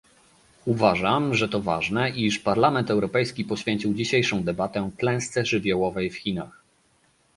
[0.65, 6.61] Uważam, że to ważne, iż Parlament Europejski poświecił dzisiejszą debatę klęsce żywiołowej w Chinach